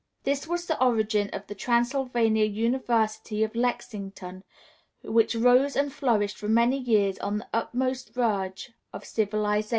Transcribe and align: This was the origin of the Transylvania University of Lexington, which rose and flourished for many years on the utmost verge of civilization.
This 0.23 0.47
was 0.47 0.65
the 0.65 0.83
origin 0.83 1.29
of 1.31 1.45
the 1.45 1.53
Transylvania 1.53 2.45
University 2.45 3.43
of 3.43 3.53
Lexington, 3.53 4.43
which 5.03 5.35
rose 5.35 5.75
and 5.75 5.93
flourished 5.93 6.37
for 6.39 6.49
many 6.49 6.79
years 6.79 7.19
on 7.19 7.37
the 7.37 7.47
utmost 7.53 8.11
verge 8.11 8.71
of 8.93 9.05
civilization. 9.05 9.69